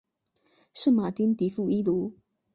[0.73, 2.17] 圣马丁迪富伊卢。